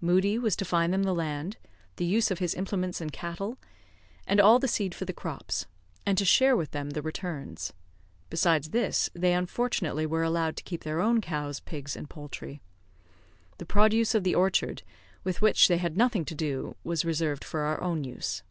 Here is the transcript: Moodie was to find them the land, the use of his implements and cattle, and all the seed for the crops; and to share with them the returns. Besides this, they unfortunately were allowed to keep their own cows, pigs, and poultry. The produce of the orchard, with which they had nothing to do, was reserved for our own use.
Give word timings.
Moodie 0.00 0.40
was 0.40 0.56
to 0.56 0.64
find 0.64 0.92
them 0.92 1.04
the 1.04 1.14
land, 1.14 1.56
the 1.98 2.04
use 2.04 2.32
of 2.32 2.40
his 2.40 2.52
implements 2.56 3.00
and 3.00 3.12
cattle, 3.12 3.58
and 4.26 4.40
all 4.40 4.58
the 4.58 4.66
seed 4.66 4.92
for 4.92 5.04
the 5.04 5.12
crops; 5.12 5.66
and 6.04 6.18
to 6.18 6.24
share 6.24 6.56
with 6.56 6.72
them 6.72 6.90
the 6.90 7.00
returns. 7.00 7.72
Besides 8.28 8.70
this, 8.70 9.08
they 9.14 9.34
unfortunately 9.34 10.04
were 10.04 10.24
allowed 10.24 10.56
to 10.56 10.64
keep 10.64 10.82
their 10.82 11.00
own 11.00 11.20
cows, 11.20 11.60
pigs, 11.60 11.94
and 11.94 12.10
poultry. 12.10 12.60
The 13.58 13.66
produce 13.66 14.16
of 14.16 14.24
the 14.24 14.34
orchard, 14.34 14.82
with 15.22 15.40
which 15.42 15.68
they 15.68 15.78
had 15.78 15.96
nothing 15.96 16.24
to 16.24 16.34
do, 16.34 16.74
was 16.82 17.04
reserved 17.04 17.44
for 17.44 17.60
our 17.60 17.80
own 17.80 18.02
use. 18.02 18.42